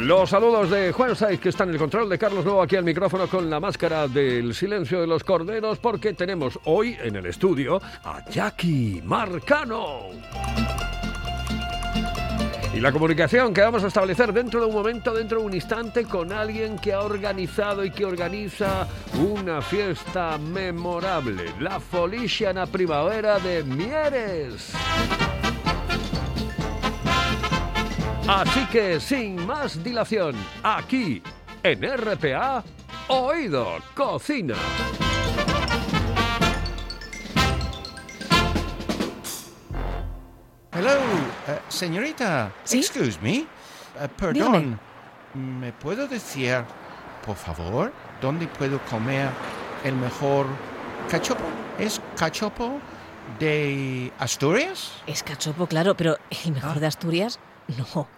[0.00, 2.84] Los saludos de Juan Saiz, que está en el control de Carlos Nuevo aquí al
[2.84, 7.80] micrófono con la máscara del silencio de los corderos, porque tenemos hoy en el estudio
[8.04, 10.10] a Jackie Marcano.
[12.74, 16.04] Y la comunicación que vamos a establecer dentro de un momento, dentro de un instante,
[16.04, 18.86] con alguien que ha organizado y que organiza
[19.18, 24.72] una fiesta memorable, la Foliciana Primavera de Mieres.
[28.28, 31.22] Así que, sin más dilación, aquí,
[31.62, 32.62] en RPA,
[33.08, 34.54] Oído Cocina.
[40.72, 40.90] Hello,
[41.48, 42.52] eh, señorita.
[42.64, 42.80] ¿Sí?
[42.80, 43.38] Excuse me.
[43.38, 43.46] Eh,
[44.14, 44.78] perdón.
[45.32, 46.62] ¿Me puedo decir,
[47.24, 49.30] por favor, dónde puedo comer
[49.84, 50.46] el mejor
[51.08, 51.44] cachopo?
[51.78, 52.78] ¿Es cachopo
[53.38, 54.92] de Asturias?
[55.06, 58.17] Es cachopo, claro, pero el mejor de Asturias, no.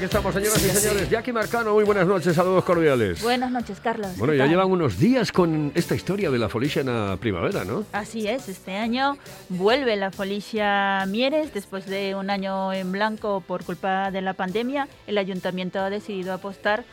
[0.00, 1.10] Aquí estamos, señoras y señores.
[1.10, 3.22] Jackie Marcano, muy buenas noches, saludos cordiales.
[3.22, 4.16] Buenas noches, Carlos.
[4.16, 4.50] Bueno, ¿Qué ya tal?
[4.50, 7.84] llevan unos días con esta historia de la Foliciana Primavera, ¿no?
[7.92, 9.18] Así es, este año
[9.50, 14.88] vuelve la Folicia Mieres después de un año en blanco por culpa de la pandemia.
[15.06, 16.84] El ayuntamiento ha decidido apostar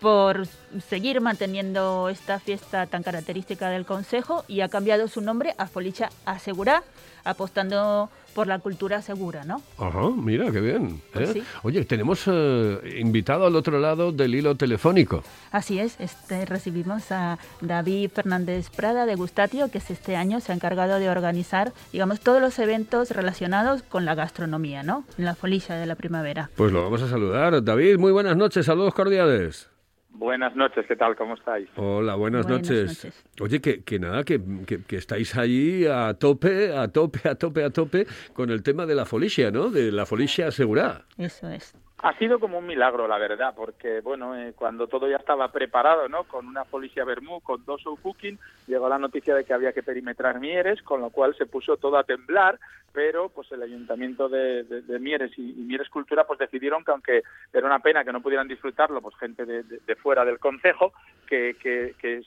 [0.00, 0.46] por
[0.88, 6.08] seguir manteniendo esta fiesta tan característica del Consejo y ha cambiado su nombre a Folicia
[6.24, 6.82] Asegurá,
[7.24, 9.60] apostando por la cultura segura, ¿no?
[9.78, 11.02] Ajá, mira, qué bien.
[11.12, 11.32] Pues ¿eh?
[11.32, 11.42] sí.
[11.64, 15.24] Oye, tenemos eh, invitado al otro lado del hilo telefónico.
[15.50, 20.52] Así es, este, recibimos a David Fernández Prada de Gustatio, que es este año se
[20.52, 25.02] ha encargado de organizar, digamos, todos los eventos relacionados con la gastronomía, ¿no?
[25.18, 26.48] En la Folicia de la primavera.
[26.54, 27.64] Pues lo vamos a saludar.
[27.64, 29.68] David, muy buenas noches, saludos cordiales.
[30.10, 31.14] Buenas noches, ¿qué tal?
[31.16, 31.68] ¿Cómo estáis?
[31.76, 33.04] Hola, buenas, Buenas noches.
[33.04, 33.24] noches.
[33.40, 37.62] Oye, que, que nada, que, que- que estáis allí a tope, a tope, a tope,
[37.64, 39.70] a tope con el tema de la folicia, ¿no?
[39.70, 41.04] De la folicia asegurada.
[41.18, 41.74] Eso es.
[42.00, 46.08] Ha sido como un milagro, la verdad, porque, bueno, eh, cuando todo ya estaba preparado,
[46.08, 46.24] ¿no?
[46.24, 48.38] Con una policía Bermú, con dos show cooking,
[48.68, 51.98] llegó la noticia de que había que perimetrar Mieres, con lo cual se puso todo
[51.98, 52.60] a temblar,
[52.92, 54.64] pero pues el ayuntamiento de,
[55.00, 57.22] Mieres y, Mieres Cultura pues decidieron que aunque
[57.52, 60.92] era una pena que no pudieran disfrutarlo pues gente de, de- fuera del concejo,
[61.26, 61.54] que,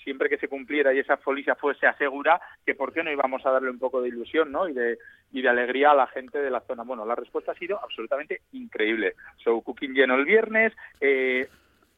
[0.04, 3.52] siempre que se cumpliera y esa folicia fuese asegura, que por qué no íbamos a
[3.52, 4.68] darle un poco de ilusión, ¿no?
[4.70, 5.00] Y de,
[5.32, 6.84] y de alegría a la gente de la zona.
[6.84, 9.16] Bueno, la respuesta ha sido absolutamente increíble.
[9.62, 11.48] Cooking lleno el viernes, eh,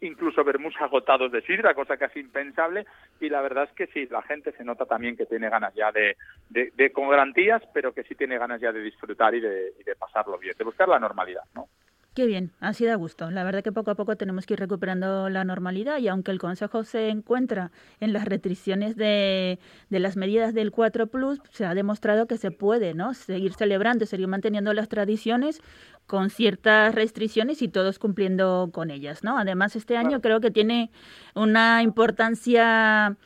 [0.01, 2.85] incluso vermús agotados de sidra, cosa casi impensable,
[3.21, 5.91] y la verdad es que sí, la gente se nota también que tiene ganas ya
[5.91, 6.17] de,
[6.49, 9.83] de, de- con garantías, pero que sí tiene ganas ya de disfrutar y de, y
[9.83, 11.67] de pasarlo bien, de buscar la normalidad, ¿no?
[12.13, 13.31] Qué bien, así da gusto.
[13.31, 16.37] La verdad que poco a poco tenemos que ir recuperando la normalidad y aunque el
[16.37, 19.57] Consejo se encuentra en las restricciones de,
[19.89, 23.15] de las medidas del 4 Plus, se ha demostrado que se puede ¿no?
[23.15, 25.59] seguir celebrando, seguir manteniendo las tradiciones
[26.05, 29.23] con ciertas restricciones y todos cumpliendo con ellas.
[29.23, 29.39] ¿no?
[29.39, 30.91] Además, este año creo que tiene
[31.33, 33.17] una importancia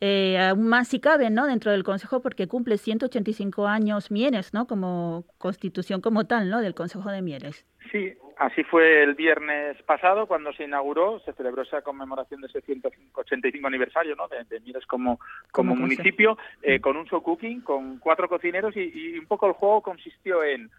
[0.00, 1.46] eh, aún más si cabe, ¿no?
[1.46, 4.66] Dentro del Consejo, porque cumple 185 años Mieres, ¿no?
[4.66, 6.60] Como constitución como tal, ¿no?
[6.60, 7.64] Del Consejo de Mieres.
[7.90, 12.60] Sí, así fue el viernes pasado cuando se inauguró, se celebró esa conmemoración de ese
[12.60, 14.28] 185 aniversario ¿no?
[14.28, 15.18] de, de Mieres como,
[15.50, 19.52] como, municipio, eh, con un show cooking, con cuatro cocineros y, y un poco el
[19.52, 20.70] juego consistió en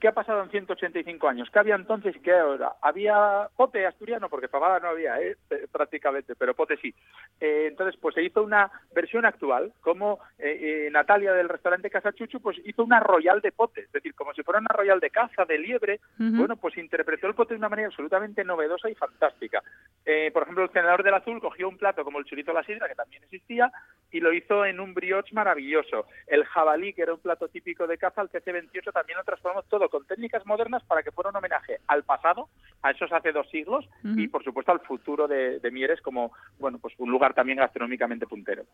[0.00, 1.50] ¿Qué ha pasado en 185 años?
[1.52, 2.72] ¿Qué había entonces y qué ahora?
[2.80, 5.36] Había pote asturiano, porque fabada no había, ¿eh?
[5.50, 6.94] Eh, prácticamente, pero pote sí.
[7.38, 12.14] Eh, entonces, pues se hizo una versión actual, como eh, eh, Natalia del restaurante Casa
[12.14, 15.10] Chuchu, pues hizo una royal de pote, es decir, como si fuera una royal de
[15.10, 19.62] caza, de liebre, bueno, pues interpretó el pote de una manera absolutamente novedosa y fantástica.
[20.06, 22.64] Eh, por ejemplo, el senador del azul cogió un plato como el chorizo a la
[22.64, 23.70] sidra, que también existía,
[24.10, 26.06] y lo hizo en un brioche maravilloso.
[26.26, 29.89] El jabalí, que era un plato típico de caza, el CC28 también lo transformamos todo
[29.90, 32.48] con técnicas modernas para que fuera un homenaje al pasado,
[32.82, 36.78] a esos hace dos siglos, y por supuesto al futuro de, de Mieres como, bueno,
[36.78, 38.64] pues un lugar también gastronómicamente puntero.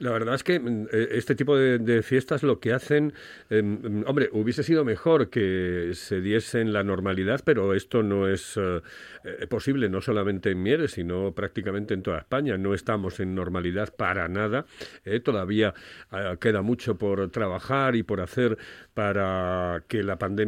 [0.00, 3.12] La verdad es que mm, eh, este tipo de, de fiestas lo que hacen,
[3.48, 8.56] eh, mm, hombre, hubiese sido mejor que se diesen la normalidad, pero esto no es
[8.56, 8.80] eh,
[9.24, 12.58] eh, posible, no solamente en Mieres, sino prácticamente en toda España.
[12.58, 14.66] No estamos en normalidad para nada.
[15.04, 15.74] eh, todavía
[16.12, 18.58] eh, queda mucho por trabajar y por hacer
[18.94, 20.47] para que la pandemia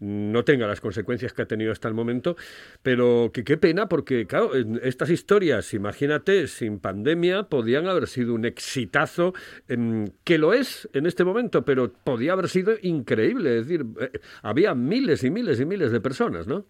[0.00, 2.36] no tenga las consecuencias que ha tenido hasta el momento.
[2.82, 4.52] Pero que qué pena, porque claro,
[4.82, 9.34] estas historias, imagínate, sin pandemia podían haber sido un exitazo,
[9.68, 13.58] em, que lo es en este momento, pero podía haber sido increíble.
[13.58, 16.66] Es decir, eh, había miles y miles y miles de personas, ¿no?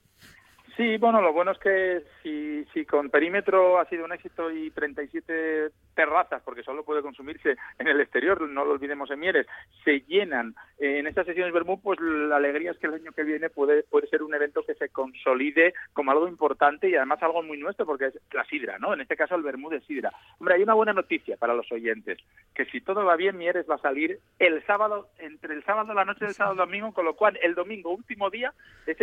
[0.78, 4.70] Sí, bueno, lo bueno es que si, si con perímetro ha sido un éxito y
[4.70, 9.48] 37 terrazas, porque solo puede consumirse en el exterior, no lo olvidemos en Mieres,
[9.82, 13.24] se llenan eh, en estas sesiones Bermú, pues la alegría es que el año que
[13.24, 17.42] viene puede, puede ser un evento que se consolide como algo importante y además algo
[17.42, 18.94] muy nuestro, porque es la sidra, ¿no?
[18.94, 20.12] En este caso el Bermú de sidra.
[20.38, 22.18] Hombre, hay una buena noticia para los oyentes,
[22.54, 26.04] que si todo va bien, Mieres va a salir el sábado, entre el sábado, la
[26.04, 28.54] noche del sábado domingo, con lo cual el domingo, último día,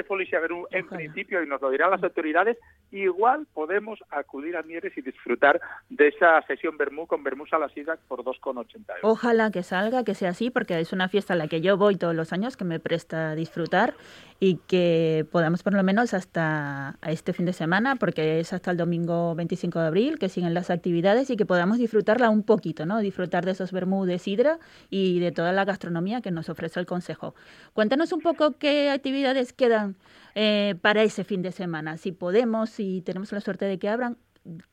[0.07, 2.57] Folicia Bermú en principio, y nos lo dirán las autoridades,
[2.91, 5.59] igual podemos acudir a Mieres y disfrutar
[5.89, 8.99] de esa sesión Bermú con Bermú a la sidra por 2,80 euros.
[9.01, 11.95] Ojalá que salga, que sea así, porque es una fiesta a la que yo voy
[11.95, 13.95] todos los años, que me presta a disfrutar
[14.39, 18.77] y que podamos por lo menos hasta este fin de semana, porque es hasta el
[18.77, 22.99] domingo 25 de abril, que siguen las actividades y que podamos disfrutarla un poquito, ¿no?
[22.99, 24.59] Disfrutar de esos vermú de sidra
[24.89, 27.33] y de toda la gastronomía que nos ofrece el Consejo.
[27.73, 29.95] Cuéntanos un poco qué actividades quedan
[30.35, 34.17] eh, para ese fin de semana, si podemos, si tenemos la suerte de que abran,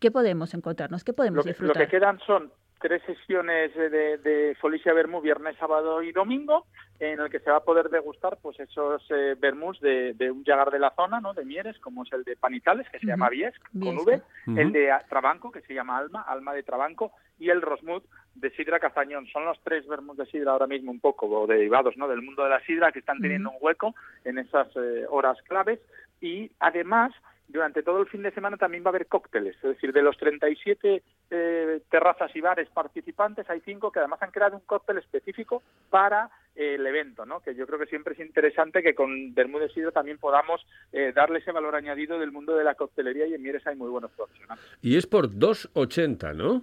[0.01, 1.05] ¿qué podemos encontrarnos?
[1.05, 1.85] ¿Qué podemos Lo que, lo disfrutar?
[1.85, 6.67] que quedan son tres sesiones de, de Folicia Bermú, viernes, sábado y domingo,
[6.99, 10.43] en el que se va a poder degustar pues esos eh, vermús de, de un
[10.45, 11.33] llagar de la zona, ¿no?
[11.33, 13.37] de Mieres, como es el de Panitales, que se llama Ujú.
[13.37, 13.99] Viesc, con.
[13.99, 14.23] V,
[14.57, 18.81] el de Trabanco, que se llama Alma, Alma de Trabanco, y el Rosmut de Sidra
[18.81, 19.27] Castañón.
[19.29, 22.09] Son los tres vermús de Sidra ahora mismo un poco o derivados ¿no?
[22.09, 23.95] del mundo de la Sidra que están teniendo un hueco
[24.25, 25.79] en esas eh, horas claves
[26.21, 27.13] y además
[27.53, 30.17] durante todo el fin de semana también va a haber cócteles, es decir, de los
[30.17, 35.63] 37 eh, terrazas y bares participantes hay cinco que además han creado un cóctel específico
[35.91, 37.41] para eh, el evento, ¿no?
[37.41, 41.39] Que yo creo que siempre es interesante que con Bermúdez Sidro también podamos eh, darle
[41.39, 44.65] ese valor añadido del mundo de la coctelería y en Mieres hay muy buenos profesionales.
[44.81, 46.63] Y es por 2,80, ¿no?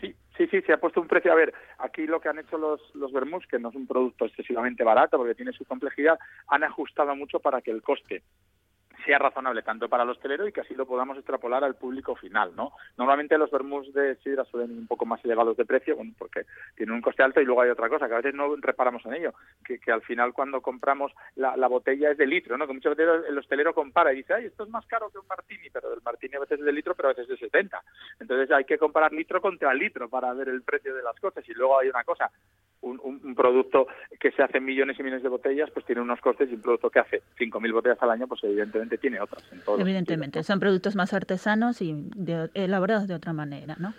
[0.00, 1.32] Sí, sí, sí, se ha puesto un precio.
[1.32, 3.12] A ver, aquí lo que han hecho los, los
[3.48, 6.18] que no es un producto excesivamente barato porque tiene su complejidad,
[6.48, 8.22] han ajustado mucho para que el coste
[9.08, 12.54] sea razonable tanto para el hostelero y que así lo podamos extrapolar al público final,
[12.54, 12.72] ¿no?
[12.98, 16.44] Normalmente los vermús de sidra suelen un poco más elevados de precio, bueno, porque
[16.76, 19.14] tienen un coste alto y luego hay otra cosa que a veces no reparamos en
[19.14, 19.32] ello,
[19.64, 22.66] que, al final cuando compramos la, la botella es de litro, ¿no?
[22.66, 25.26] Que muchas veces el hostelero compara y dice, ay, esto es más caro que un
[25.26, 27.82] martini, pero el martini a veces es de litro, pero a veces es de 70.
[28.20, 31.54] Entonces hay que comparar litro contra litro para ver el precio de las cosas y
[31.54, 32.30] luego hay una cosa,
[32.80, 33.86] un, un- un producto
[34.20, 36.62] que se hace en millones y millones de botellas, pues tiene unos costes y un
[36.62, 39.42] producto que hace 5.000 botellas al año, pues evidentemente tiene otras.
[39.52, 43.94] En Evidentemente, son productos más artesanos y de- elaborados de otra manera, ¿no?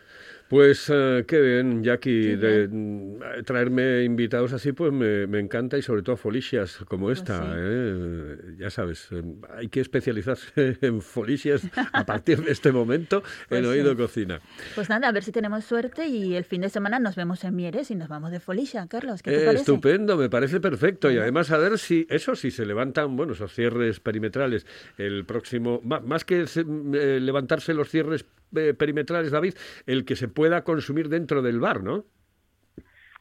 [0.50, 5.84] Pues eh, qué bien, Jackie, de mm, traerme invitados así, pues me, me encanta y
[5.84, 7.40] sobre todo folicias como Pues esta.
[7.40, 7.50] sí.
[7.56, 8.36] ¿eh?
[8.58, 9.22] Ya sabes, eh,
[9.56, 11.62] hay que especializarse en folicias
[11.94, 13.18] a partir de este momento
[13.52, 13.98] en Pues Oído sí.
[13.98, 14.40] Cocina.
[14.74, 17.56] Pues nada, a ver si tenemos suerte y el fin de semana nos vemos en
[17.56, 19.22] Mieres y nos vamos de Folicia, Carlos.
[19.22, 19.62] ¿Qué te parece?
[19.62, 21.12] estupendo, me parece perfecto.
[21.12, 24.66] Y además a ver si, eso si se levantan, bueno, esos cierres perimetrales
[24.98, 26.62] el próximo, ma- más, que se-
[26.94, 28.26] eh, levantarse los cierres
[28.56, 29.54] eh, perimetrales, David,
[29.86, 32.06] el que se pueda consumir dentro del bar, ¿no?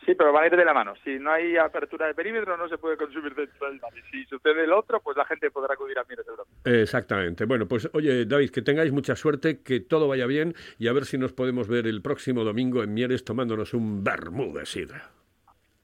[0.06, 0.94] Sí, pero van a ir de la mano.
[1.04, 3.92] Si no hay apertura de perímetro, no se puede consumir dentro del bar.
[3.94, 6.48] Y si sucede el otro, pues la gente podrá acudir a Mieres del Bravo.
[6.64, 7.44] Exactamente.
[7.44, 11.04] Bueno, pues oye, David, que tengáis mucha suerte, que todo vaya bien y a ver
[11.04, 15.10] si nos podemos ver el próximo domingo en Mieres tomándonos un vermú de sidra.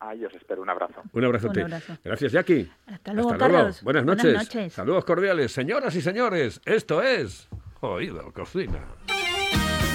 [0.01, 0.63] Ahí os espero.
[0.63, 1.03] Un abrazo.
[1.13, 1.61] Un abrazote.
[1.61, 1.99] Un abrazo.
[2.03, 2.71] Gracias, Jackie.
[2.87, 3.83] Hasta luego, Carlos.
[3.83, 4.35] Buenas Buenas noches.
[4.35, 4.73] noches.
[4.73, 5.53] Saludos cordiales.
[5.53, 7.49] Señoras y señores, esto es
[7.81, 8.81] Oído Cocina.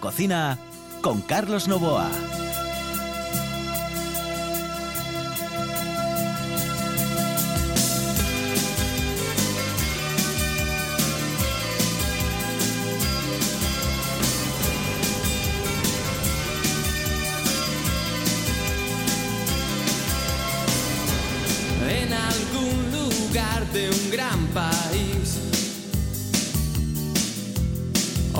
[0.00, 0.58] Cocina
[1.02, 2.08] con Carlos Novoa.
[21.88, 24.89] en algún lugar de un gran país.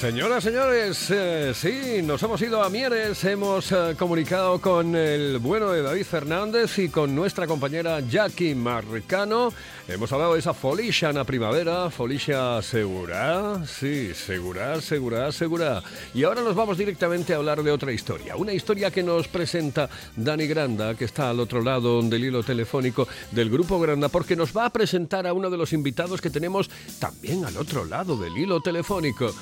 [0.00, 5.72] Señoras, señores, eh, sí, nos hemos ido a Mieres, hemos eh, comunicado con el bueno
[5.72, 9.52] de David Fernández y con nuestra compañera Jackie Marcano.
[9.86, 15.82] Hemos hablado de esa folicia na primavera, folicia segura, sí, segura, segura, segura.
[16.14, 19.90] Y ahora nos vamos directamente a hablar de otra historia, una historia que nos presenta
[20.16, 24.56] Dani Granda, que está al otro lado del hilo telefónico del Grupo Granda, porque nos
[24.56, 28.38] va a presentar a uno de los invitados que tenemos también al otro lado del
[28.38, 29.34] hilo telefónico.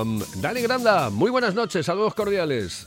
[0.00, 2.86] Am, Dani Granda, muy buenas noches, saludos cordiales.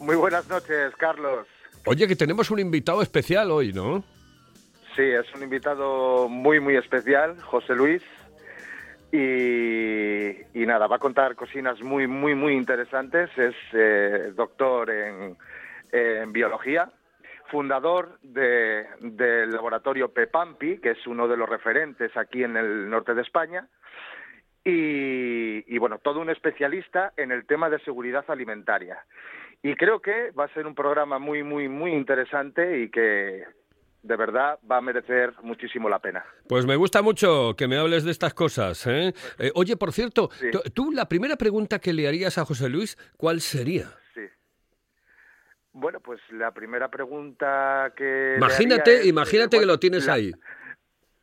[0.00, 1.46] Muy buenas noches, Carlos.
[1.86, 4.04] Oye, que tenemos un invitado especial hoy, ¿no?
[4.94, 8.02] Sí, es un invitado muy, muy especial, José Luis.
[9.10, 10.30] Y,
[10.62, 13.30] y nada, va a contar cocinas muy, muy, muy interesantes.
[13.38, 15.36] Es eh, doctor en,
[15.92, 16.90] en biología,
[17.50, 23.14] fundador de- del laboratorio Pepampi, que es uno de los referentes aquí en el norte
[23.14, 23.66] de España.
[24.70, 28.98] Y, y, bueno, todo un especialista en el tema de seguridad alimentaria.
[29.62, 33.44] Y creo que va a ser un programa muy, muy, muy interesante y que
[34.02, 36.24] de verdad va a merecer muchísimo la pena.
[36.48, 38.86] Pues me gusta mucho que me hables de estas cosas.
[38.86, 39.12] ¿eh?
[39.38, 40.48] Eh, oye, por cierto, Sí.
[40.74, 43.86] tú- la primera pregunta que le harías a José Luis, ¿cuál sería?
[44.14, 44.20] Sí.
[45.72, 48.04] Bueno, pues la primera pregunta que...
[48.32, 50.32] le Imagínate, haría es, eh, imagínate que lo tienes la- ahí.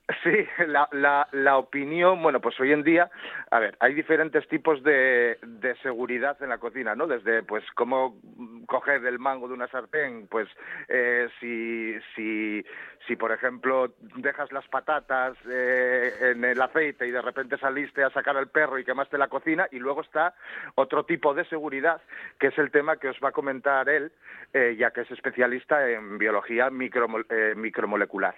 [0.24, 3.10] Sí, la, la, la opinión, bueno, pues hoy en día,
[3.52, 7.08] a ver, hay diferentes tipos de, de seguridad en la cocina, ¿no?
[7.08, 8.20] Desde, pues, cómo
[8.68, 10.48] coger el mango de una sartén, pues,
[10.90, 12.64] eh, si, si,
[13.08, 18.10] si, por ejemplo, dejas las patatas eh, en el aceite y de repente saliste a
[18.12, 20.36] sacar al perro y quemaste la cocina, y luego está
[20.76, 22.02] otro tipo de seguridad,
[22.40, 24.12] que es el tema que os va a comentar él,
[24.54, 28.36] eh, ya que es especialista en biología micromo- eh, micromolecular.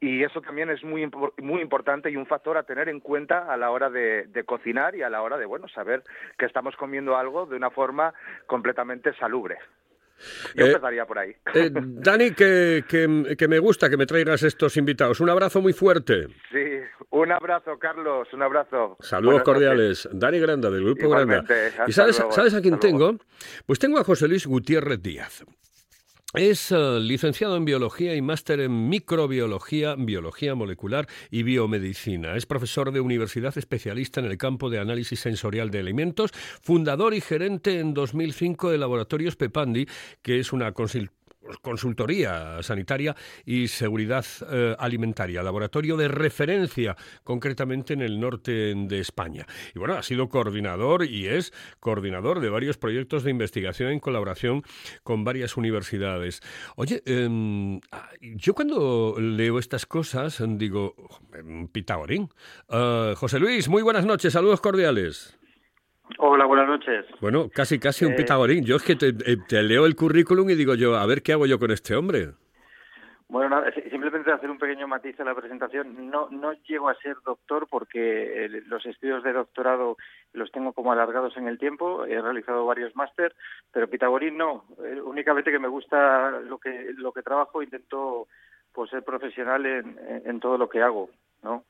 [0.00, 3.56] Y eso también es muy, muy importante y un factor a tener en cuenta a
[3.56, 6.02] la hora de, de cocinar y a la hora de, bueno, saber
[6.38, 8.12] que estamos comiendo algo de una forma
[8.46, 9.56] completamente salubre.
[10.54, 11.34] Yo Eh, empezaría por ahí.
[11.54, 15.20] Eh, Dani, que, que- que me gusta que me traigas estos invitados.
[15.20, 16.26] Un abrazo muy fuerte.
[16.50, 16.64] Sí,
[17.10, 18.96] un abrazo, Carlos, un abrazo.
[19.00, 19.54] Saludos Buenas noches.
[20.04, 20.08] cordiales.
[20.12, 21.84] Dani Granda, del Grupo Igualmente, Granda.
[21.88, 23.08] ¿Y sabes, luego, sabes a quién luego.
[23.08, 23.24] tengo?
[23.66, 25.44] Pues tengo a José Luis Gutiérrez Díaz.
[26.36, 32.36] Es eh, licenciado en biología y máster en microbiología, biología molecular y biomedicina.
[32.36, 37.22] Es profesor de universidad especialista en el campo de análisis sensorial de alimentos, fundador y
[37.22, 39.86] gerente en 2005 de Laboratorios Pepandi,
[40.20, 41.08] que es una consil-
[41.62, 49.46] consultoría sanitaria y seguridad eh, alimentaria, laboratorio de referencia concretamente en el norte de España.
[49.74, 54.62] Y bueno, ha sido coordinador y es coordinador de varios proyectos de investigación en colaboración
[55.02, 56.40] con varias universidades.
[56.76, 57.80] Oye, em,
[58.20, 60.94] yo cuando leo estas cosas digo,
[61.72, 62.28] Pitagorín.
[62.68, 65.38] Uh, José Luis, muy buenas noches, saludos cordiales.
[66.18, 67.04] Hola, buenas noches.
[67.20, 68.64] Bueno, casi casi un eh, pitagorín.
[68.64, 71.46] Yo es que eh, te, leo el currículum y digo yo, a ver qué hago
[71.46, 72.30] yo con este hombre.
[73.28, 76.10] Bueno, nada, simplemente hacer un pequeño matiz a la presentación.
[76.10, 79.96] No, no llego a ser doctor porque eh, los estudios de doctorado
[80.32, 82.06] los tengo como alargados en el tiempo.
[82.06, 83.34] He realizado varios máster,
[83.72, 84.64] pero Pitagorín no.
[85.04, 87.62] únicamente que me gusta lo que lo que trabajo.
[87.62, 88.28] Intento
[88.72, 91.10] pues ser profesional en, en todo lo que hago,
[91.42, 91.64] ¿no?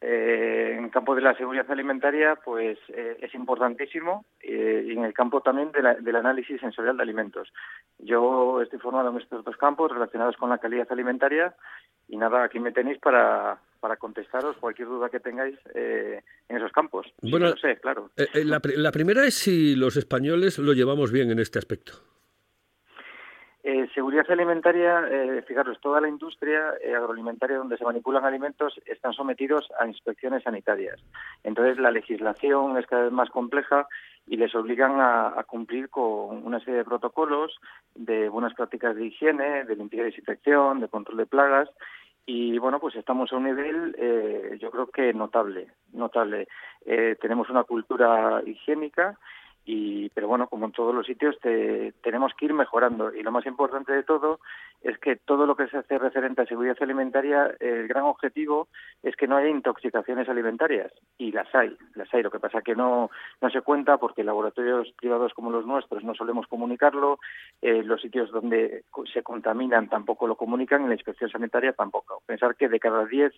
[0.00, 5.04] Eh, en el campo de la seguridad alimentaria, pues eh, es importantísimo eh, y en
[5.04, 7.48] el campo también del análisis sensorial de alimentos.
[7.98, 11.52] Yo estoy formado en estos dos campos relacionados con la calidad alimentaria
[12.08, 17.06] y nada, aquí me tenéis para, para contestaros cualquier duda que tengáis en esos campos.
[17.20, 18.10] Bueno, sé, claro.
[18.34, 21.94] la primera es si los españoles lo llevamos bien en este aspecto.
[23.70, 29.12] Eh, seguridad alimentaria, eh, fijaros, toda la industria eh, agroalimentaria donde se manipulan alimentos están
[29.12, 30.98] sometidos a inspecciones sanitarias.
[31.44, 33.86] Entonces la legislación es cada vez más compleja
[34.26, 37.60] y les obligan a, cumplir con una serie de protocolos
[37.94, 41.68] de buenas prácticas de higiene, de limpieza y desinfección, de control de plagas
[42.24, 46.48] y bueno, pues estamos a un nivel, eh, yo creo que notable, notable.
[47.20, 49.18] tenemos una cultura higiénica
[49.68, 53.14] y pero bueno como en todos los sitios te, tenemos que ir mejorando.
[53.14, 54.40] Y lo más importante de todo
[54.80, 58.68] es que todo lo que se hace referente a seguridad alimentaria el gran objetivo
[59.02, 60.90] es que no haya intoxicaciones alimentarias.
[61.18, 62.22] Y las hay las hay.
[62.22, 63.10] Lo que pasa que no
[63.42, 67.18] no se cuenta porque laboratorios privados como los nuestros no solemos comunicarlo.
[67.60, 72.22] Eh, los sitios donde se contaminan tampoco lo comunican y la inspección sanitaria tampoco.
[72.24, 73.34] Pensar que de cada 10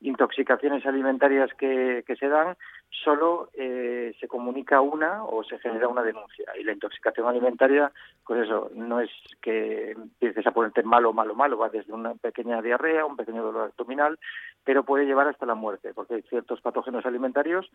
[0.00, 2.56] intoxicaciones alimentarias que, que se dan
[3.02, 6.46] solo eh, se comunica una o se genera una denuncia.
[6.58, 7.92] Y la intoxicación alimentaria,
[8.26, 9.10] pues eso, no es
[9.42, 13.70] que empieces a ponerte malo, malo, malo, va desde una pequeña diarrea, un pequeño dolor
[13.70, 14.18] abdominal,
[14.64, 17.70] pero puede llevar hasta la muerte, porque hay ciertos patógenos alimentarios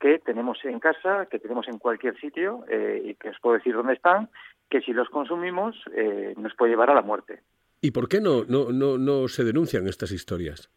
[0.00, 3.74] que tenemos en casa, que tenemos en cualquier sitio, eh, y que os puedo decir
[3.74, 4.28] dónde están,
[4.68, 7.42] que si los consumimos eh, nos puede llevar a la muerte.
[7.80, 10.70] ¿Y por qué no, no, no, no se denuncian estas historias?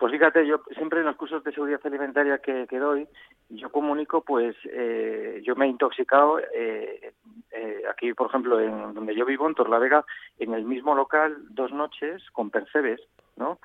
[0.00, 3.06] Pues fíjate, yo siempre en los cursos de seguridad alimentaria que, doy,
[3.50, 7.12] yo comunico, pues eh, yo me he intoxicado eh,
[7.50, 10.06] eh, aquí, por ejemplo, en donde yo vivo, en Torlavega,
[10.38, 13.00] en el mismo local, dos noches con percebes,
[13.36, 13.58] ¿no?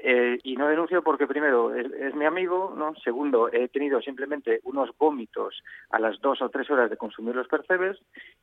[0.00, 2.94] y no denuncio porque primero es, mi amigo, ¿no?
[3.02, 7.48] Segundo, he tenido simplemente unos vómitos a las dos o tres horas de consumir los
[7.48, 7.98] percebes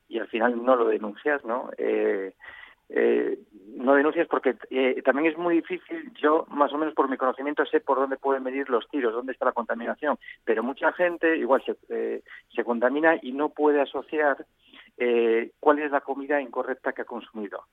[0.10, 1.70] y al final no lo denuncias, ¿no?
[2.90, 3.40] Eh,
[3.76, 7.66] no denuncias porque eh, también es muy difícil, yo más o menos por mi conocimiento
[7.66, 11.64] sé por dónde pueden medir los tiros, dónde está la contaminación, pero mucha gente igual
[11.66, 12.22] se, eh,
[12.56, 14.46] se contamina y no puede asociar
[14.98, 17.66] eh, cuál es la comida incorrecta que ha consumido.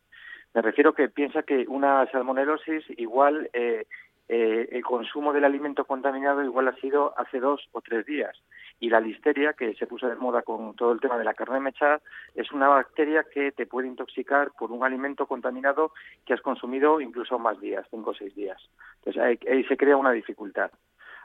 [0.55, 3.87] Me refiero que piensa que una salmonelosis igual eh,
[4.29, 8.37] eh, el consumo del alimento contaminado igual ha sido hace dos o tres días.
[8.81, 11.61] Y la listeria, que se puso de moda con todo el tema de la carne
[11.61, 12.01] mechada,
[12.35, 15.93] es una bacteria que te puede intoxicar por un alimento contaminado
[16.27, 18.61] que has consumido incluso más días, cinco o seis días.
[19.05, 20.71] Entonces ahí se crea una dificultad.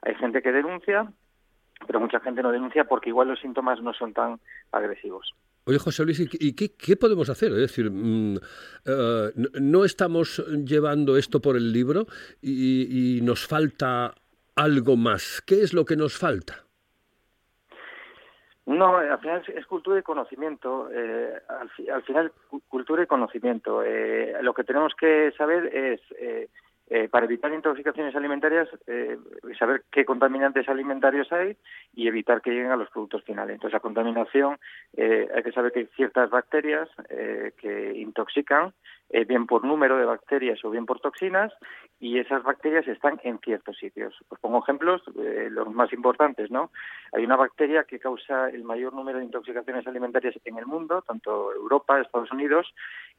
[0.04, 1.12] Hay gente que denuncia,
[1.86, 4.40] pero mucha gente no denuncia porque igual los síntomas no son tan
[4.72, 5.34] agresivos.
[5.68, 7.52] Oye, José Luis, ¿y qué, podemos hacer?
[7.52, 8.38] Es decir, mm,
[8.86, 12.06] eh, no estamos llevando esto por el libro
[12.42, 14.16] y, nos falta
[14.56, 15.44] algo más.
[15.46, 16.64] ¿Qué es lo que nos falta?
[18.66, 20.90] No, al final es, cultura y conocimiento.
[20.90, 22.32] Eh, al, final,
[22.70, 23.84] cultura y conocimiento.
[23.84, 26.48] Eh, lo que tenemos que saber es eh,
[27.12, 29.18] para evitar intoxicaciones alimentarias, eh,
[29.60, 31.58] saber qué contaminantes alimentarios hay
[31.94, 33.56] y evitar que lleguen a los productos finales.
[33.56, 34.58] Entonces, la contaminación,
[34.96, 36.90] eh, hay que saber que hay ciertas bacterias
[37.58, 38.74] que intoxican,
[39.28, 41.54] bien por número de bacterias o bien por toxinas,
[42.00, 44.14] y esas bacterias están en ciertos sitios.
[44.30, 46.72] Os pongo ejemplos, los más importantes, ¿no?
[47.14, 51.54] Hay una bacteria que causa el mayor número de intoxicaciones alimentarias en el mundo, tanto
[51.54, 52.74] Europa, Estados Unidos,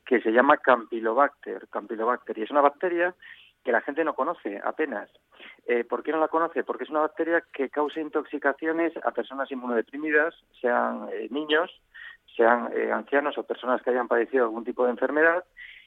[0.07, 1.69] que se llama Campylobacter.
[1.69, 3.15] Campylobacter, y es una bacteria
[3.65, 5.11] que la gente no conoce apenas.
[5.67, 6.65] Eh, ¿Por qué no la conoce?
[6.65, 11.71] Porque es una bacteria que causa intoxicaciones a personas inmunodeprimidas, sean eh, niños,
[12.37, 15.45] sean eh, ancianos o personas que hayan padecido algún tipo de enfermedad,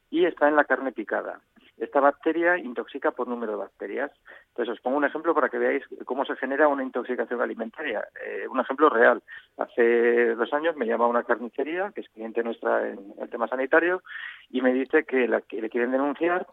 [0.10, 1.40] y está en la carne picada.
[1.78, 4.12] Esta bacteria intoxica por número de bacterias.
[4.50, 8.08] Entonces, os pongo un ejemplo para que veáis cómo se genera una intoxicación alimentaria.
[8.24, 9.24] Eh, un ejemplo real.
[9.58, 14.04] Hace dos años me llama una carnicería, que es cliente nuestra en el tema sanitario,
[14.52, 16.46] y me dice que, la, que le quieren denunciar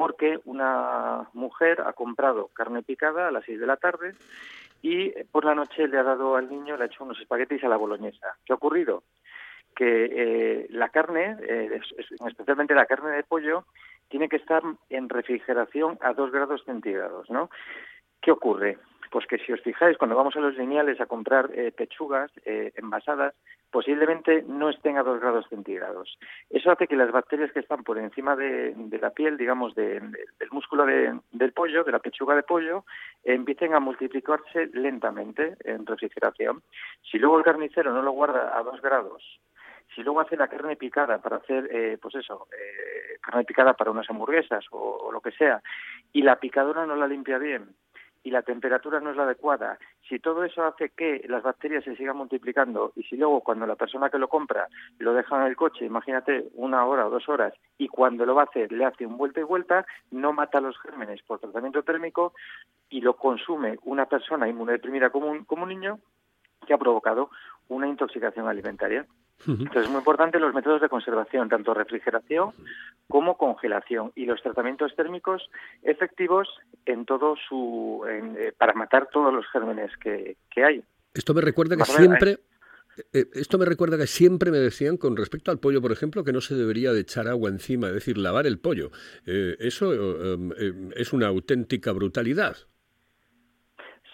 [0.00, 4.14] porque una mujer ha comprado carne picada a las 6 de la tarde
[4.80, 7.68] y por la noche le ha dado al niño, le ha hecho unos espaguetis a
[7.68, 8.34] la boloñesa.
[8.46, 9.02] ¿Qué ha ocurrido?
[9.76, 11.80] Que eh, la carne, eh,
[12.26, 13.66] especialmente la carne de pollo,
[14.08, 17.50] tiene que estar en refrigeración a 2 grados centígrados, ¿no?
[18.22, 18.78] ¿Qué ocurre?
[19.10, 22.72] Pues que si os fijáis, cuando vamos a los lineales a comprar eh, pechugas eh,
[22.76, 23.34] envasadas,
[23.70, 26.16] posiblemente no estén a 2 grados centígrados.
[26.48, 30.12] Eso hace que las bacterias que están por encima de, la piel, digamos, del
[30.52, 32.84] músculo del pollo, de la pechuga de pollo,
[33.24, 36.62] empiecen a multiplicarse lentamente en refrigeración.
[37.02, 39.40] Si luego el carnicero no lo guarda a 2 grados,
[39.94, 42.46] si luego hace la carne picada para hacer, eh, pues eso,
[43.20, 45.60] carne picada para unas hamburguesas o, lo que sea,
[46.12, 47.74] y la picadora no la limpia bien,
[48.22, 49.78] y la temperatura no es la adecuada,
[50.08, 53.76] si todo eso hace que las bacterias se sigan multiplicando y si luego cuando la
[53.76, 57.54] persona que lo compra lo deja en el coche, imagínate una hora o dos horas,
[57.78, 60.78] y cuando lo va a hacer le hace un vuelta y vuelta, no mata los
[60.80, 62.34] gérmenes por tratamiento térmico
[62.88, 65.98] y lo consume una persona inmunodeprimida como un, como un niño
[66.66, 67.30] que ha provocado
[67.68, 69.06] una intoxicación alimentaria.
[69.46, 72.50] Entonces es muy importante los métodos de conservación, tanto refrigeración
[73.08, 75.48] como congelación y los tratamientos térmicos
[75.82, 76.48] efectivos
[76.84, 80.84] en todo su eh, para matar todos los gérmenes que, hay.
[81.14, 82.38] Esto me recuerda que siempre
[83.12, 86.32] eh, esto me recuerda que siempre me decían con respecto al pollo, por ejemplo, que
[86.32, 88.90] no se debería de echar agua encima, es decir, lavar el pollo.
[89.26, 89.92] Eh, eso
[90.94, 92.56] es una auténtica brutalidad.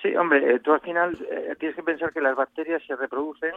[0.03, 1.19] Sí, hombre, tú al final
[1.59, 3.53] tienes que pensar que las bacterias se reproducen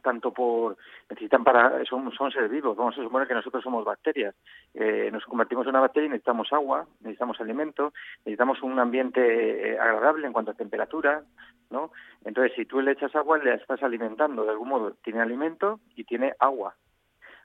[0.00, 0.76] tanto por
[1.08, 4.34] necesitan para son, son seres vivos vamos a suponer que nosotros somos bacterias.
[4.74, 9.78] Eh, nos convertimos en una bacteria y necesitamos agua necesitamos alimento necesitamos un ambiente eh,
[9.78, 11.22] agradable en cuanto a temperatura
[11.70, 11.90] no
[12.24, 16.04] entonces si tú le echas agua le estás alimentando de algún modo tiene alimento y
[16.04, 16.74] tiene agua.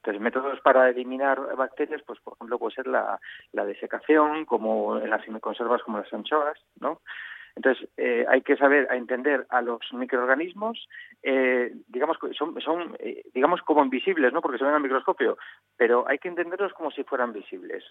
[0.05, 3.19] Entonces, métodos para eliminar bacterias, pues por ejemplo puede ser la,
[3.53, 7.01] la desecación, como en las conservas como las anchoas, ¿no?
[7.55, 10.89] Entonces, eh, hay que saber a entender a los microorganismos,
[11.23, 14.41] eh, digamos, son, son eh, digamos como invisibles, ¿no?
[14.41, 15.37] Porque se ven al microscopio,
[15.77, 17.85] pero hay que entenderlos como si fueran visibles.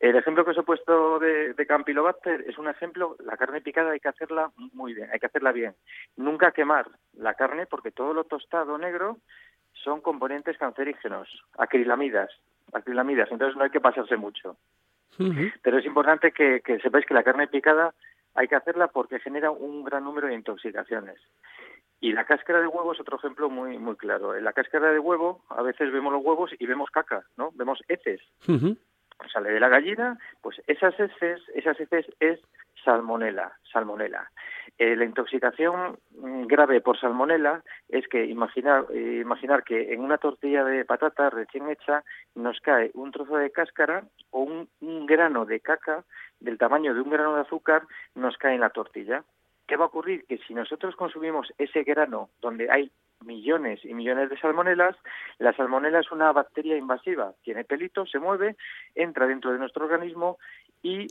[0.00, 3.92] El ejemplo que os he puesto de, de Campylobacter es un ejemplo, la carne picada
[3.92, 5.74] hay que hacerla muy bien, hay que hacerla bien.
[6.16, 9.18] Nunca quemar la carne porque todo lo tostado negro
[9.72, 12.30] son componentes cancerígenos, acrilamidas,
[12.72, 14.56] acrilamidas, entonces no hay que pasarse mucho.
[15.62, 17.94] Pero es importante que sepáis que la carne picada
[18.36, 21.18] hay que hacerla porque genera un gran número de intoxicaciones.
[22.00, 24.34] Y la cáscara de huevo es otro ejemplo muy muy claro.
[24.34, 27.50] En la cáscara de huevo a veces vemos los huevos y vemos caca, ¿no?
[27.54, 28.20] Vemos heces.
[29.32, 32.38] Sale de la gallina, pues esas heces, esas heces es
[32.86, 34.30] salmonela, salmonela.
[34.78, 40.18] Eh, la intoxicación mm, grave por salmonela es que imaginar, eh, imaginar que en una
[40.18, 45.44] tortilla de patata recién hecha nos cae un trozo de cáscara o un, un grano
[45.44, 46.04] de caca
[46.38, 47.82] del tamaño de un grano de azúcar
[48.14, 49.24] nos cae en la tortilla.
[49.66, 50.24] ¿Qué va a ocurrir?
[50.28, 52.92] Que si nosotros consumimos ese grano donde hay
[53.24, 54.94] millones y millones de salmonelas,
[55.38, 58.56] la salmonela es una bacteria invasiva, tiene pelito, se mueve,
[58.94, 60.38] entra dentro de nuestro organismo
[60.82, 61.08] y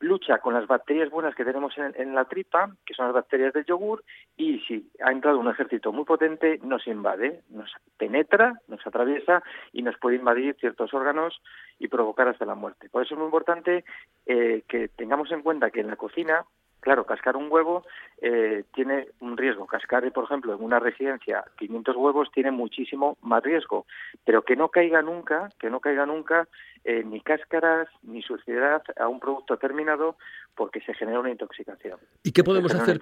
[0.00, 3.64] lucha con las bacterias buenas que tenemos en, la tripa, que son las bacterias del
[3.64, 4.04] yogur,
[4.36, 9.82] y si ha entrado un ejército muy potente, nos invade, nos penetra, nos atraviesa y
[9.82, 11.40] nos puede invadir ciertos órganos
[11.78, 12.88] y provocar hasta la muerte.
[12.88, 13.84] Por eso es muy importante
[14.26, 16.44] eh, que tengamos en cuenta que en la cocina
[16.86, 17.84] Claro, cascar un huevo
[18.22, 19.66] eh, tiene un riesgo.
[19.66, 23.86] Cascar, por ejemplo, en una residencia 500 huevos tiene muchísimo más riesgo.
[24.24, 26.46] Pero que no caiga nunca, que no caiga nunca
[26.84, 30.16] eh, ni cáscaras ni suciedad a un producto terminado
[30.54, 31.98] porque se genera una intoxicación.
[32.22, 33.00] ¿Y qué podemos hacer?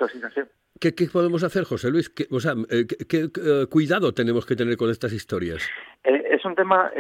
[0.81, 2.09] ¿Qué, podemos hacer, José Luis?
[2.09, 3.29] ¿Qué, o sea, eh, ¿qué,
[3.69, 5.69] cuidado tenemos que tener con estas historias?
[6.05, 6.91] es un tema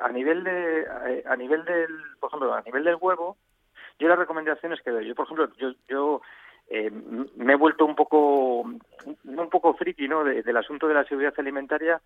[0.00, 0.84] a nivel de,
[1.24, 3.36] a nivel del, por ejemplo, a nivel del huevo
[3.98, 6.22] yo las recomendaciones que doy, yo por ejemplo, yo, yo
[6.70, 6.90] eh,
[7.36, 10.22] me he vuelto un poco, un poco friki, ¿no?
[10.24, 12.00] del asunto de la seguridad alimentaria,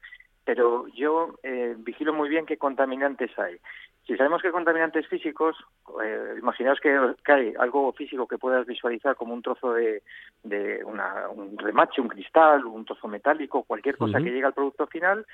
[0.45, 3.59] pero yo eh, vigilo muy bien qué contaminantes hay.
[4.07, 5.57] Si sabemos que contaminantes físicos,
[6.03, 6.91] eh, imaginaos que,
[7.27, 10.03] hay algo físico que puedas visualizar como un trozo de,
[10.43, 14.89] de una, un remache, un cristal, un trozo metálico, cualquier cosa que llegue al producto
[14.89, 15.25] final,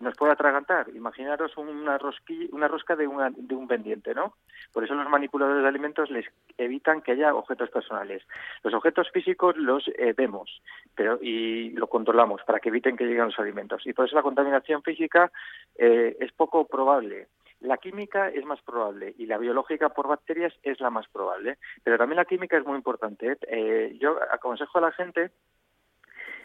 [0.00, 0.88] nos puede atragantar.
[0.88, 4.34] Imaginaros una, rosquilla, una rosca de, una, de un pendiente, ¿no?
[4.72, 6.26] Por eso los manipuladores de alimentos les
[6.58, 8.24] evitan que haya objetos personales.
[8.64, 10.62] Los objetos físicos los eh, vemos
[10.94, 13.86] pero y lo controlamos para que eviten que lleguen los alimentos.
[13.86, 15.30] Y por eso la contaminación física
[15.76, 17.28] eh, es poco probable
[17.60, 21.58] la química es más probable y la biológica por bacterias es la más probable.
[21.82, 23.38] Pero también la química es muy importante.
[23.48, 23.96] ¿eh?
[23.98, 25.30] Yo aconsejo a la gente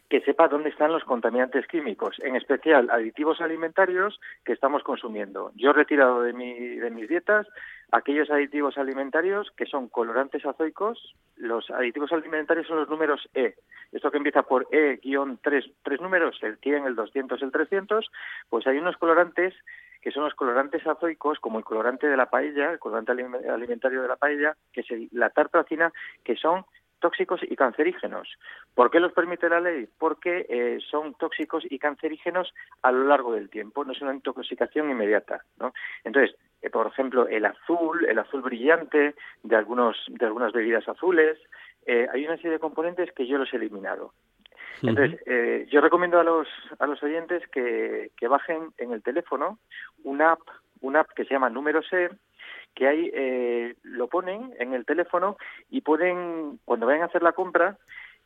[0.09, 5.51] que sepa dónde están los contaminantes químicos, en especial aditivos alimentarios que estamos consumiendo.
[5.55, 7.47] Yo he retirado de, mi, de mis dietas
[7.91, 11.15] aquellos aditivos alimentarios que son colorantes azoicos.
[11.35, 13.55] Los aditivos alimentarios son los números E.
[13.91, 18.11] Esto que empieza por E-3, tres números, el 100, el 200, el 300,
[18.49, 19.53] pues hay unos colorantes
[20.01, 24.07] que son los colorantes azoicos, como el colorante de la paella, el colorante alimentario de
[24.07, 26.65] la paella, que es la tartracina, que son
[27.01, 28.29] tóxicos y cancerígenos.
[28.73, 29.89] ¿Por qué los permite la ley?
[29.97, 34.89] Porque eh, son tóxicos y cancerígenos a lo largo del tiempo, no es una intoxicación
[34.89, 35.43] inmediata.
[35.59, 35.73] ¿no?
[36.05, 41.37] Entonces, eh, por ejemplo, el azul, el azul brillante de, algunos, de algunas bebidas azules,
[41.85, 44.13] eh, hay una serie de componentes que yo los he eliminado.
[44.83, 45.19] Entonces,
[45.69, 46.47] yo recomiendo a los,
[46.79, 49.59] a los oyentes que, que bajen en el teléfono
[50.03, 50.41] una app,
[50.79, 52.09] una app que se llama Número C,
[52.73, 55.37] que ahí eh, lo ponen en el teléfono
[55.69, 57.77] y pueden, cuando vayan a hacer la compra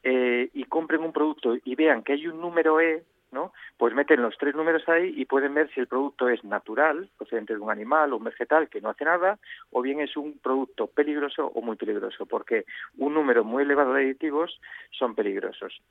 [0.03, 3.51] eh, y compren un producto y vean que hay un número E, ¿no?
[3.77, 7.53] Pues meten los tres números ahí y pueden ver si el producto es natural, procedente
[7.53, 9.39] de un animal o un vegetal que no hace nada,
[9.71, 12.65] o bien es un producto peligroso o muy peligroso, porque
[12.97, 15.81] un número muy elevado de aditivos son peligrosos.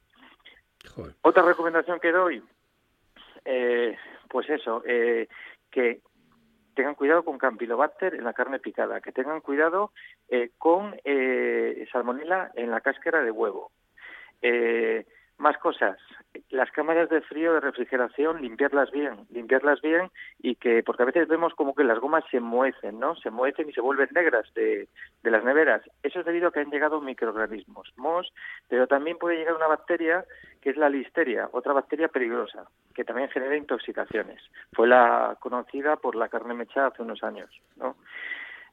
[1.23, 2.43] Otra recomendación que doy,
[3.45, 3.97] eh,
[4.29, 5.29] pues eso, eh,
[5.71, 6.01] que
[6.75, 9.93] tengan cuidado con Campylobacter en la carne picada, que tengan cuidado
[10.29, 13.71] eh, con eh, salmonella en la cáscara de huevo.
[14.43, 15.07] Eh,
[15.39, 15.99] más cosas,
[16.51, 21.27] las cámaras de frío de refrigeración, limpiarlas bien, limpiarlas bien y que, porque a veces
[21.27, 23.17] vemos como que las gomas se muecen, ¿no?
[23.17, 24.89] Se muecen y se vuelven negras de,
[25.23, 25.83] de las neveras.
[26.03, 28.33] Eso es debido a que han llegado microorganismos, mos,
[28.69, 30.25] pero también puede llegar una bacteria
[30.61, 34.41] que es la listeria, otra bacteria peligrosa, que también genera intoxicaciones.
[34.73, 37.97] Fue la conocida por la carne mechada hace unos años, ¿no?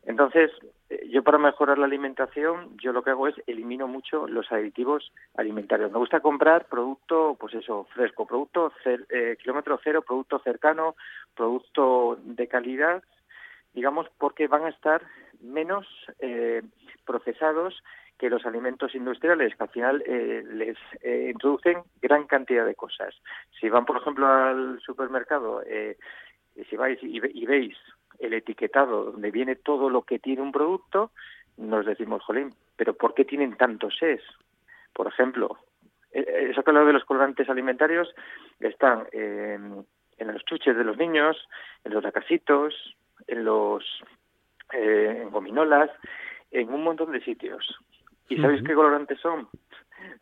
[0.04, 0.52] Entonces,
[0.90, 5.12] eh, yo para mejorar la alimentación, yo lo que hago es elimino mucho los aditivos
[5.36, 5.92] alimentarios.
[5.92, 10.96] Me gusta comprar producto, pues eso, fresco, producto eh, kilómetro cero, producto cercano,
[11.36, 13.04] producto de calidad,
[13.74, 15.04] digamos, porque van a estar
[15.40, 15.88] menos
[16.20, 16.64] eh,
[17.06, 17.84] procesados
[18.22, 20.04] que los alimentos industriales, que al final
[20.54, 23.16] les introducen gran cantidad de cosas.
[23.60, 25.64] Si van, por ejemplo, al supermercado,
[26.70, 27.76] si vais y veis
[28.20, 31.10] el etiquetado donde viene todo lo que tiene un producto,
[31.58, 34.22] nos decimos, jolín, pero ¿por qué tienen tantos es?
[34.94, 35.58] Por ejemplo,
[36.12, 38.14] eh, eh, eso que lo de los colorantes alimentarios
[38.60, 39.86] están en,
[40.20, 41.48] los chuches de los niños,
[41.84, 42.96] en los lacasitos,
[43.28, 43.84] en los
[44.74, 45.90] eh, en gominolas,
[46.52, 47.80] en un montón de sitios.
[48.34, 49.48] ¿Y sabéis qué colorantes son?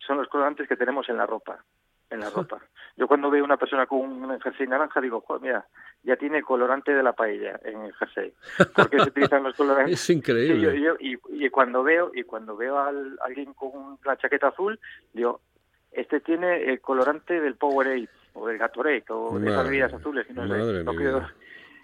[0.06, 1.64] Son los colorantes que tenemos en la ropa
[2.10, 2.60] en la ropa.
[2.98, 5.66] Yo cuando veo una persona con un jersey naranja digo, Joder, mira,
[6.04, 8.34] ya tiene colorante de la paella en el jersey.
[8.76, 9.94] Porque se utilizan los colorantes.
[10.00, 10.98] Es increíble.
[11.00, 12.92] y, cuando veo y cuando veo a
[13.22, 14.80] alguien con la chaqueta azul,
[15.14, 15.42] digo,
[15.92, 20.28] este tiene el colorante del Powerade o del Gatorade o de esas bebidas azules.
[20.30, 20.44] Y no,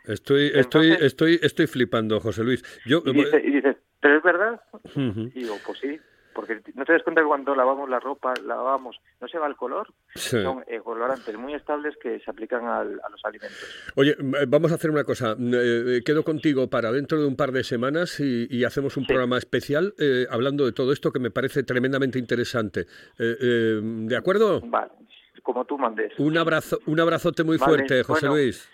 [0.06, 2.64] Estoy, estoy, estoy, estoy flipando, José Luis.
[2.86, 4.62] Yo, y, dices, ¿pero es verdad?
[4.94, 6.00] Y digo, pues sí
[6.36, 9.56] porque no te das cuenta que cuando lavamos la ropa, lavamos, no se va el
[9.56, 13.92] color, son eh, colorantes muy estables que se aplican a los alimentos.
[13.96, 17.54] Oye, eh, vamos a hacer una cosa, eh, quedo contigo para dentro de un par
[17.54, 19.94] de semanas y, hacemos un programa especial
[20.32, 22.88] hablando de todo esto que me parece tremendamente interesante.
[23.16, 24.60] ¿De acuerdo?
[24.62, 24.92] Vale,
[25.44, 26.12] como tú mandes.
[26.18, 28.68] Un abrazo, un abrazote muy fuerte, José Luis.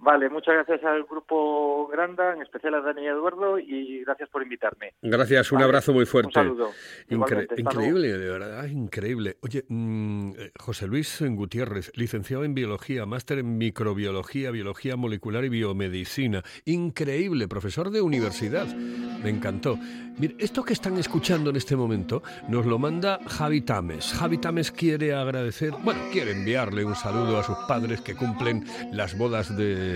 [0.00, 4.42] Vale, muchas gracias al grupo Granda, en especial a Dani y Eduardo, y gracias por
[4.42, 4.94] invitarme.
[5.02, 6.28] Gracias, un abrazo muy fuerte.
[6.28, 6.70] Un saludo.
[7.08, 9.36] increíble, de verdad, increíble.
[9.42, 15.48] Oye, mm, eh, José Luis Gutiérrez, licenciado en Biología, máster en Microbiología, Biología Molecular y
[15.48, 16.44] Biomedicina.
[16.64, 18.66] Increíble, profesor de universidad.
[18.66, 19.78] Me encantó.
[20.18, 24.12] Mire, esto que están escuchando en este momento nos lo manda Javi Tames.
[24.12, 29.16] Javi Tames quiere agradecer, bueno, quiere enviarle un saludo a sus padres que cumplen las
[29.16, 29.87] bodas de,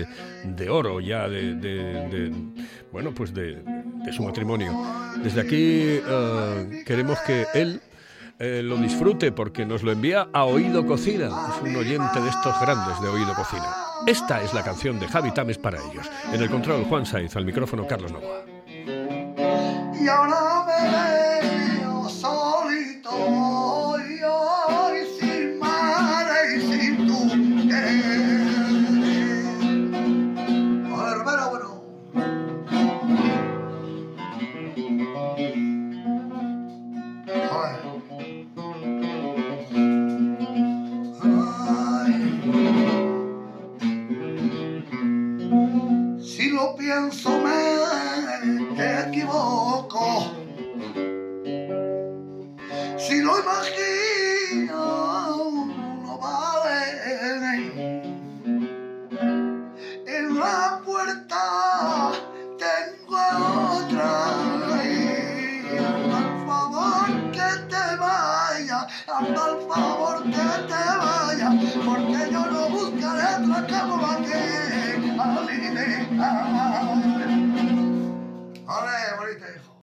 [0.43, 2.31] de oro ya de,
[2.91, 3.63] bueno, pues de,
[4.11, 4.73] su matrimonio.
[5.23, 7.81] Desde aquí eh, queremos que él
[8.39, 11.29] eh, lo disfrute porque nos lo envía a Oído Cocina.
[11.55, 13.67] Es un oyente de estos grandes de Oído Cocina.
[14.05, 16.09] Esta es la canción de Javi Tames para ellos.
[16.33, 18.43] En el control Juan Saiz, al micrófono Carlos Novoa
[20.03, 23.92] y ahora me solito